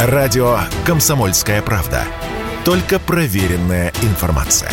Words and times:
Радио 0.00 0.60
«Комсомольская 0.86 1.60
правда». 1.60 2.04
Только 2.64 3.00
проверенная 3.00 3.92
информация. 4.02 4.70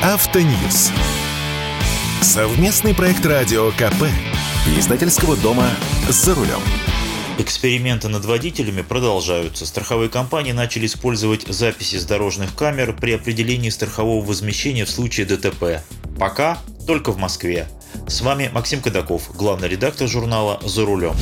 Автоньюз. 0.00 0.92
Совместный 2.22 2.94
проект 2.94 3.26
радио 3.26 3.72
КП. 3.72 4.04
Издательского 4.78 5.36
дома 5.36 5.66
«За 6.08 6.36
рулем». 6.36 6.60
Эксперименты 7.38 8.06
над 8.06 8.24
водителями 8.24 8.82
продолжаются. 8.82 9.66
Страховые 9.66 10.08
компании 10.08 10.52
начали 10.52 10.86
использовать 10.86 11.48
записи 11.48 11.96
с 11.96 12.04
дорожных 12.04 12.54
камер 12.54 12.92
при 12.92 13.14
определении 13.14 13.70
страхового 13.70 14.24
возмещения 14.24 14.84
в 14.84 14.90
случае 14.90 15.26
ДТП. 15.26 15.82
Пока 16.16 16.58
только 16.86 17.10
в 17.10 17.16
Москве. 17.16 17.66
С 18.10 18.22
вами 18.22 18.50
Максим 18.52 18.80
Кадаков, 18.80 19.30
главный 19.36 19.68
редактор 19.68 20.08
журнала 20.08 20.58
«За 20.64 20.84
рулем». 20.84 21.14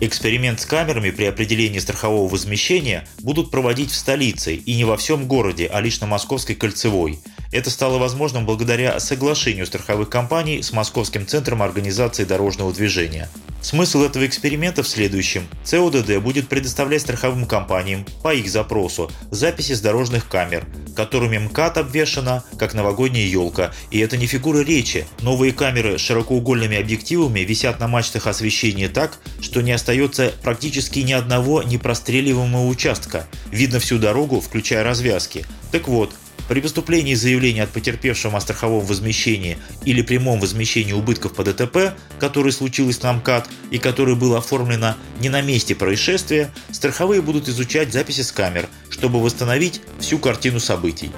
Эксперимент 0.00 0.60
с 0.60 0.64
камерами 0.64 1.10
при 1.10 1.24
определении 1.24 1.80
страхового 1.80 2.30
возмещения 2.30 3.04
будут 3.18 3.50
проводить 3.50 3.90
в 3.90 3.96
столице 3.96 4.54
и 4.54 4.76
не 4.76 4.84
во 4.84 4.96
всем 4.96 5.26
городе, 5.26 5.66
а 5.66 5.80
лишь 5.80 6.00
на 6.00 6.06
Московской 6.06 6.54
кольцевой. 6.54 7.18
Это 7.50 7.68
стало 7.68 7.98
возможным 7.98 8.46
благодаря 8.46 9.00
соглашению 9.00 9.66
страховых 9.66 10.08
компаний 10.08 10.62
с 10.62 10.72
Московским 10.72 11.26
центром 11.26 11.62
организации 11.62 12.22
дорожного 12.22 12.72
движения. 12.72 13.28
Смысл 13.60 14.04
этого 14.04 14.24
эксперимента 14.24 14.84
в 14.84 14.88
следующем. 14.88 15.48
ЦОДД 15.64 16.18
будет 16.18 16.48
предоставлять 16.48 17.02
страховым 17.02 17.44
компаниям 17.44 18.06
по 18.22 18.32
их 18.32 18.48
запросу 18.48 19.10
записи 19.32 19.72
с 19.72 19.80
дорожных 19.80 20.28
камер, 20.28 20.64
которыми 21.00 21.38
МКАД 21.38 21.78
обвешана, 21.78 22.44
как 22.58 22.74
новогодняя 22.74 23.24
елка. 23.24 23.72
И 23.90 23.98
это 24.00 24.18
не 24.18 24.26
фигура 24.26 24.58
речи. 24.58 25.06
Новые 25.22 25.52
камеры 25.54 25.96
с 25.96 26.02
широкоугольными 26.02 26.76
объективами 26.76 27.40
висят 27.40 27.80
на 27.80 27.88
мачтах 27.88 28.26
освещения 28.26 28.90
так, 28.90 29.18
что 29.40 29.62
не 29.62 29.72
остается 29.72 30.30
практически 30.42 30.98
ни 30.98 31.12
одного 31.12 31.62
непростреливаемого 31.62 32.66
участка. 32.66 33.26
Видно 33.50 33.80
всю 33.80 33.98
дорогу, 33.98 34.42
включая 34.42 34.84
развязки. 34.84 35.46
Так 35.72 35.88
вот, 35.88 36.12
при 36.50 36.60
поступлении 36.60 37.14
заявления 37.14 37.62
от 37.62 37.70
потерпевшего 37.70 38.36
о 38.36 38.40
страховом 38.40 38.84
возмещении 38.84 39.56
или 39.84 40.02
прямом 40.02 40.40
возмещении 40.40 40.92
убытков 40.92 41.32
по 41.32 41.44
ДТП, 41.44 41.94
которое 42.18 42.50
случилось 42.50 43.00
на 43.02 43.12
МКАД 43.12 43.48
и 43.70 43.78
которое 43.78 44.16
было 44.16 44.38
оформлено 44.38 44.96
не 45.20 45.28
на 45.28 45.42
месте 45.42 45.76
происшествия, 45.76 46.50
страховые 46.72 47.22
будут 47.22 47.48
изучать 47.48 47.92
записи 47.92 48.22
с 48.22 48.32
камер, 48.32 48.68
чтобы 49.00 49.22
восстановить 49.22 49.80
всю 49.98 50.18
картину 50.18 50.60
событий. 50.60 51.10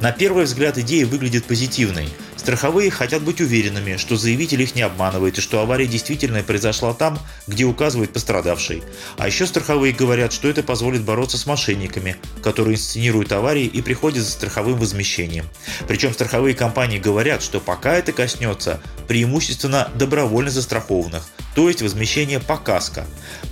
На 0.00 0.10
первый 0.10 0.44
взгляд 0.44 0.76
идея 0.76 1.06
выглядит 1.06 1.44
позитивной– 1.44 2.08
Страховые 2.48 2.90
хотят 2.90 3.22
быть 3.22 3.42
уверенными, 3.42 3.98
что 3.98 4.16
заявитель 4.16 4.62
их 4.62 4.74
не 4.74 4.80
обманывает 4.80 5.36
и 5.36 5.40
что 5.42 5.60
авария 5.60 5.86
действительно 5.86 6.42
произошла 6.42 6.94
там, 6.94 7.18
где 7.46 7.64
указывает 7.64 8.14
пострадавший. 8.14 8.82
А 9.18 9.26
еще 9.26 9.44
страховые 9.44 9.92
говорят, 9.92 10.32
что 10.32 10.48
это 10.48 10.62
позволит 10.62 11.02
бороться 11.02 11.36
с 11.36 11.44
мошенниками, 11.44 12.16
которые 12.42 12.76
инсценируют 12.76 13.32
аварии 13.32 13.66
и 13.66 13.82
приходят 13.82 14.24
за 14.24 14.30
страховым 14.30 14.78
возмещением. 14.78 15.46
Причем 15.88 16.14
страховые 16.14 16.54
компании 16.54 16.98
говорят, 16.98 17.42
что 17.42 17.60
пока 17.60 17.96
это 17.96 18.12
коснется 18.12 18.80
преимущественно 19.08 19.90
добровольно 19.96 20.50
застрахованных, 20.50 21.26
то 21.54 21.68
есть 21.68 21.82
возмещение 21.82 22.40
по 22.40 22.56
каско. 22.56 23.04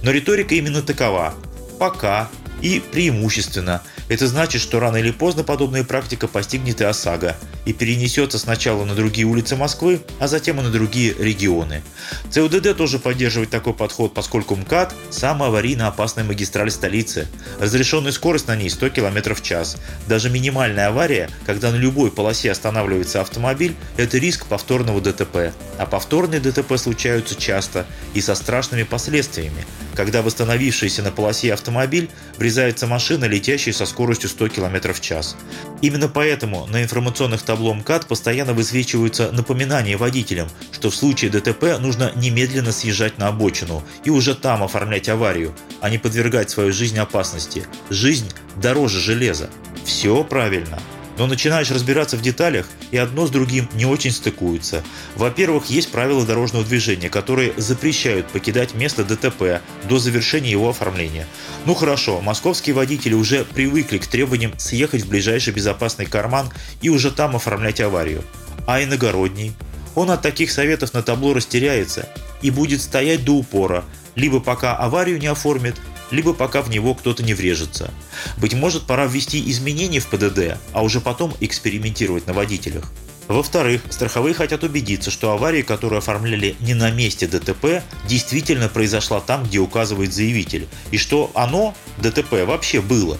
Но 0.02 0.10
риторика 0.10 0.54
именно 0.54 0.80
такова. 0.80 1.34
Пока 1.78 2.30
и 2.62 2.80
преимущественно. 2.80 3.82
Это 4.08 4.26
значит, 4.26 4.60
что 4.62 4.80
рано 4.80 4.96
или 4.96 5.10
поздно 5.10 5.44
подобная 5.44 5.84
практика 5.84 6.28
постигнет 6.28 6.80
и 6.80 6.84
ОСАГО 6.84 7.36
и 7.66 7.72
перенесется 7.72 8.38
сначала 8.38 8.84
на 8.84 8.94
другие 8.94 9.26
улицы 9.26 9.56
Москвы, 9.56 10.00
а 10.18 10.28
затем 10.28 10.60
и 10.60 10.62
на 10.62 10.70
другие 10.70 11.14
регионы. 11.18 11.82
ЦУДД 12.30 12.76
тоже 12.76 12.98
поддерживает 12.98 13.50
такой 13.50 13.74
подход, 13.74 14.14
поскольку 14.14 14.54
МКАД– 14.56 14.94
самая 15.10 15.50
аварийно 15.50 15.88
опасная 15.88 16.24
магистраль 16.24 16.70
столицы. 16.70 17.26
Разрешенная 17.60 18.12
скорость 18.12 18.48
на 18.48 18.56
ней 18.56 18.70
100 18.70 18.90
км 18.90 19.34
в 19.34 19.42
час. 19.42 19.76
Даже 20.06 20.30
минимальная 20.30 20.88
авария, 20.88 21.28
когда 21.44 21.72
на 21.72 21.76
любой 21.76 22.10
полосе 22.10 22.52
останавливается 22.52 23.20
автомобиль, 23.20 23.74
это 23.96 24.18
риск 24.18 24.46
повторного 24.46 25.00
ДТП. 25.00 25.52
А 25.78 25.86
повторные 25.86 26.40
ДТП 26.40 26.76
случаются 26.78 27.34
часто 27.34 27.84
и 28.14 28.20
со 28.20 28.34
страшными 28.34 28.84
последствиями, 28.84 29.66
когда 29.94 30.22
восстановившийся 30.22 31.02
на 31.02 31.10
полосе 31.10 31.52
автомобиль 31.52 32.08
врезается 32.38 32.86
машина, 32.86 33.24
летящая 33.24 33.74
со 33.74 33.86
скоростью 33.86 34.28
100 34.28 34.48
км 34.50 34.92
в 34.92 35.00
час. 35.00 35.36
Именно 35.82 36.08
поэтому 36.08 36.66
на 36.66 36.82
информационных 36.82 37.42
табло 37.56 37.72
МКАД 37.72 38.06
постоянно 38.06 38.52
высвечиваются 38.52 39.32
напоминания 39.32 39.96
водителям, 39.96 40.46
что 40.72 40.90
в 40.90 40.94
случае 40.94 41.30
ДТП 41.30 41.78
нужно 41.80 42.12
немедленно 42.14 42.70
съезжать 42.70 43.16
на 43.16 43.28
обочину 43.28 43.82
и 44.04 44.10
уже 44.10 44.34
там 44.34 44.62
оформлять 44.62 45.08
аварию, 45.08 45.54
а 45.80 45.88
не 45.88 45.96
подвергать 45.96 46.50
свою 46.50 46.70
жизнь 46.70 46.98
опасности. 46.98 47.66
Жизнь 47.88 48.30
дороже 48.56 49.00
железа. 49.00 49.48
Все 49.86 50.22
правильно. 50.22 50.78
Но 51.18 51.26
начинаешь 51.26 51.70
разбираться 51.70 52.16
в 52.16 52.22
деталях, 52.22 52.66
и 52.90 52.96
одно 52.96 53.26
с 53.26 53.30
другим 53.30 53.68
не 53.74 53.86
очень 53.86 54.10
стыкуются. 54.10 54.84
Во-первых, 55.14 55.66
есть 55.66 55.90
правила 55.90 56.24
дорожного 56.24 56.64
движения, 56.64 57.08
которые 57.08 57.54
запрещают 57.56 58.28
покидать 58.28 58.74
место 58.74 59.04
ДТП 59.04 59.62
до 59.88 59.98
завершения 59.98 60.50
его 60.50 60.68
оформления. 60.68 61.26
Ну 61.64 61.74
хорошо, 61.74 62.20
московские 62.20 62.74
водители 62.74 63.14
уже 63.14 63.44
привыкли 63.44 63.98
к 63.98 64.06
требованиям 64.06 64.52
съехать 64.58 65.02
в 65.02 65.08
ближайший 65.08 65.52
безопасный 65.52 66.06
карман 66.06 66.50
и 66.82 66.90
уже 66.90 67.10
там 67.10 67.36
оформлять 67.36 67.80
аварию. 67.80 68.22
А 68.66 68.82
иногородний? 68.82 69.54
Он 69.94 70.10
от 70.10 70.20
таких 70.20 70.50
советов 70.50 70.92
на 70.92 71.02
табло 71.02 71.32
растеряется 71.32 72.08
и 72.42 72.50
будет 72.50 72.82
стоять 72.82 73.24
до 73.24 73.32
упора, 73.32 73.84
либо 74.14 74.40
пока 74.40 74.76
аварию 74.76 75.18
не 75.18 75.26
оформит, 75.26 75.76
либо 76.10 76.32
пока 76.32 76.62
в 76.62 76.70
него 76.70 76.94
кто-то 76.94 77.22
не 77.22 77.34
врежется. 77.34 77.92
Быть 78.36 78.54
может, 78.54 78.84
пора 78.84 79.06
ввести 79.06 79.50
изменения 79.50 80.00
в 80.00 80.06
ПДД, 80.06 80.58
а 80.72 80.82
уже 80.82 81.00
потом 81.00 81.34
экспериментировать 81.40 82.26
на 82.26 82.32
водителях. 82.32 82.92
Во-вторых, 83.28 83.82
страховые 83.90 84.34
хотят 84.34 84.62
убедиться, 84.62 85.10
что 85.10 85.32
авария, 85.32 85.64
которую 85.64 85.98
оформляли 85.98 86.54
не 86.60 86.74
на 86.74 86.90
месте 86.90 87.26
ДТП, 87.26 87.82
действительно 88.08 88.68
произошла 88.68 89.20
там, 89.20 89.42
где 89.44 89.58
указывает 89.58 90.14
заявитель, 90.14 90.68
и 90.92 90.98
что 90.98 91.32
оно, 91.34 91.74
ДТП, 91.98 92.44
вообще 92.46 92.80
было. 92.80 93.18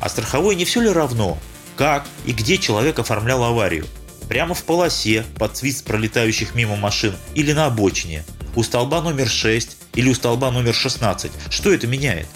А 0.00 0.08
страховой 0.08 0.54
не 0.54 0.64
все 0.64 0.80
ли 0.80 0.88
равно, 0.88 1.36
как 1.76 2.06
и 2.26 2.32
где 2.32 2.58
человек 2.58 2.98
оформлял 2.98 3.42
аварию? 3.42 3.86
Прямо 4.28 4.54
в 4.54 4.62
полосе, 4.62 5.24
под 5.38 5.56
свист 5.56 5.84
пролетающих 5.84 6.54
мимо 6.54 6.76
машин 6.76 7.16
или 7.34 7.52
на 7.52 7.66
обочине, 7.66 8.24
у 8.54 8.62
столба 8.62 9.02
номер 9.02 9.28
6 9.28 9.76
или 9.94 10.08
у 10.08 10.14
столба 10.14 10.50
номер 10.50 10.74
16. 10.74 11.30
Что 11.50 11.72
это 11.72 11.86
меняет? 11.86 12.26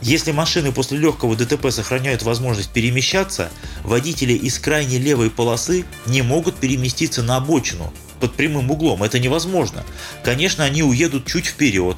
Если 0.00 0.30
машины 0.30 0.72
после 0.72 0.98
легкого 0.98 1.34
ДТП 1.34 1.70
сохраняют 1.70 2.22
возможность 2.22 2.70
перемещаться, 2.70 3.50
водители 3.82 4.32
из 4.32 4.58
крайней 4.58 4.98
левой 4.98 5.30
полосы 5.30 5.84
не 6.06 6.22
могут 6.22 6.56
переместиться 6.56 7.22
на 7.22 7.36
обочину 7.36 7.92
под 8.20 8.34
прямым 8.34 8.70
углом. 8.70 9.02
Это 9.02 9.18
невозможно. 9.18 9.84
Конечно, 10.22 10.64
они 10.64 10.82
уедут 10.82 11.26
чуть 11.26 11.46
вперед. 11.46 11.96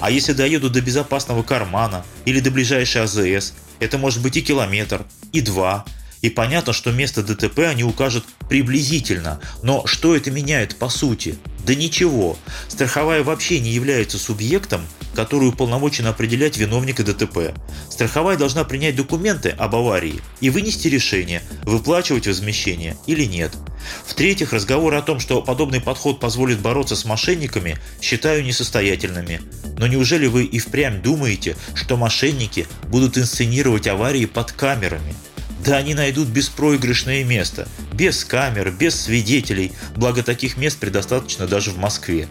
А 0.00 0.10
если 0.10 0.32
доедут 0.32 0.72
до 0.72 0.80
безопасного 0.80 1.42
кармана 1.42 2.04
или 2.24 2.40
до 2.40 2.50
ближайшей 2.50 3.02
АЗС, 3.02 3.54
это 3.80 3.98
может 3.98 4.22
быть 4.22 4.36
и 4.36 4.42
километр, 4.42 5.04
и 5.32 5.40
два. 5.40 5.84
И 6.22 6.30
понятно, 6.30 6.72
что 6.72 6.90
место 6.90 7.22
ДТП 7.22 7.60
они 7.60 7.84
укажут 7.84 8.24
приблизительно. 8.48 9.40
Но 9.62 9.86
что 9.86 10.16
это 10.16 10.30
меняет 10.30 10.76
по 10.76 10.88
сути? 10.88 11.38
Да 11.66 11.74
ничего. 11.74 12.36
Страховая 12.68 13.22
вообще 13.22 13.58
не 13.58 13.70
является 13.70 14.18
субъектом, 14.18 14.86
который 15.14 15.48
уполномочен 15.48 16.06
определять 16.06 16.58
виновника 16.58 17.02
ДТП. 17.02 17.54
Страховая 17.88 18.36
должна 18.36 18.64
принять 18.64 18.96
документы 18.96 19.50
об 19.50 19.74
аварии 19.74 20.20
и 20.40 20.50
вынести 20.50 20.88
решение, 20.88 21.42
выплачивать 21.62 22.26
возмещение 22.26 22.96
или 23.06 23.24
нет. 23.24 23.52
В-третьих, 24.06 24.52
разговоры 24.52 24.96
о 24.96 25.02
том, 25.02 25.20
что 25.20 25.40
подобный 25.40 25.80
подход 25.80 26.20
позволит 26.20 26.60
бороться 26.60 26.96
с 26.96 27.04
мошенниками, 27.04 27.78
считаю 28.00 28.44
несостоятельными. 28.44 29.40
Но 29.78 29.86
неужели 29.86 30.26
вы 30.26 30.44
и 30.44 30.58
впрямь 30.58 31.00
думаете, 31.00 31.56
что 31.74 31.96
мошенники 31.96 32.66
будут 32.88 33.16
инсценировать 33.16 33.86
аварии 33.86 34.26
под 34.26 34.52
камерами? 34.52 35.14
Да 35.64 35.78
они 35.78 35.94
найдут 35.94 36.28
беспроигрышное 36.28 37.24
место, 37.24 37.66
без 37.92 38.24
камер, 38.24 38.70
без 38.70 39.00
свидетелей, 39.00 39.72
благо 39.96 40.22
таких 40.22 40.58
мест 40.58 40.78
предостаточно 40.78 41.46
даже 41.46 41.70
в 41.70 41.78
Москве. 41.78 42.28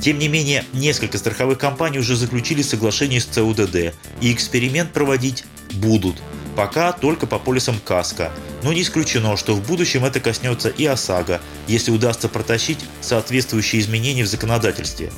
Тем 0.00 0.18
не 0.18 0.26
менее, 0.26 0.64
несколько 0.72 1.18
страховых 1.18 1.58
компаний 1.58 2.00
уже 2.00 2.16
заключили 2.16 2.62
соглашение 2.62 3.20
с 3.20 3.26
ЦУДД, 3.26 3.94
и 4.20 4.32
эксперимент 4.32 4.92
проводить 4.92 5.44
будут. 5.74 6.16
Пока 6.56 6.92
только 6.92 7.26
по 7.26 7.38
полисам 7.38 7.80
КАСКО, 7.84 8.30
но 8.62 8.72
не 8.72 8.82
исключено, 8.82 9.36
что 9.36 9.54
в 9.54 9.66
будущем 9.66 10.04
это 10.04 10.20
коснется 10.20 10.68
и 10.68 10.86
ОСАГО, 10.86 11.40
если 11.66 11.90
удастся 11.90 12.28
протащить 12.28 12.78
соответствующие 13.00 13.82
изменения 13.82 14.22
в 14.22 14.28
законодательстве. 14.28 15.12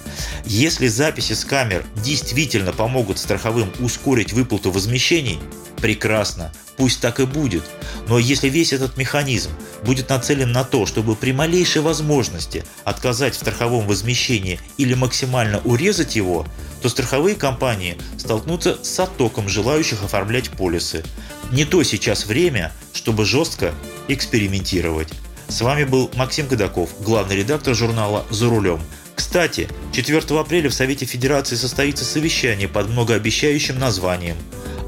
Если 0.46 0.88
записи 0.88 1.34
с 1.34 1.44
камер 1.44 1.84
действительно 1.96 2.72
помогут 2.72 3.18
страховым 3.18 3.70
ускорить 3.80 4.32
выплату 4.32 4.70
возмещений, 4.70 5.38
прекрасно, 5.80 6.52
пусть 6.76 7.00
так 7.00 7.20
и 7.20 7.26
будет. 7.26 7.64
Но 8.08 8.18
если 8.18 8.48
весь 8.48 8.72
этот 8.72 8.96
механизм 8.96 9.50
будет 9.82 10.08
нацелен 10.08 10.52
на 10.52 10.64
то, 10.64 10.86
чтобы 10.86 11.16
при 11.16 11.32
малейшей 11.32 11.82
возможности 11.82 12.64
отказать 12.84 13.34
в 13.34 13.38
страховом 13.38 13.86
возмещении 13.86 14.60
или 14.78 14.94
максимально 14.94 15.58
урезать 15.64 16.16
его, 16.16 16.46
то 16.86 16.90
страховые 16.90 17.34
компании 17.34 17.98
столкнутся 18.16 18.78
с 18.80 19.00
оттоком 19.00 19.48
желающих 19.48 20.04
оформлять 20.04 20.50
полисы. 20.50 21.02
Не 21.50 21.64
то 21.64 21.82
сейчас 21.82 22.26
время, 22.26 22.72
чтобы 22.92 23.24
жестко 23.24 23.74
экспериментировать. 24.06 25.08
С 25.48 25.62
вами 25.62 25.82
был 25.82 26.12
Максим 26.14 26.46
Кадаков, 26.46 26.90
главный 27.00 27.38
редактор 27.38 27.74
журнала 27.74 28.24
«За 28.30 28.48
рулем». 28.48 28.80
Кстати, 29.16 29.68
4 29.92 30.20
апреля 30.38 30.70
в 30.70 30.74
Совете 30.74 31.06
Федерации 31.06 31.56
состоится 31.56 32.04
совещание 32.04 32.68
под 32.68 32.88
многообещающим 32.88 33.80
названием 33.80 34.36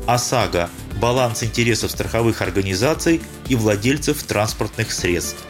«ОСАГО. 0.06 0.70
Баланс 1.00 1.42
интересов 1.42 1.90
страховых 1.90 2.42
организаций 2.42 3.20
и 3.48 3.56
владельцев 3.56 4.22
транспортных 4.22 4.92
средств». 4.92 5.42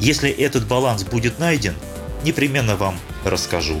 Если 0.00 0.30
этот 0.30 0.66
баланс 0.66 1.04
будет 1.04 1.38
найден, 1.38 1.76
непременно 2.24 2.74
вам 2.74 2.98
расскажу. 3.24 3.80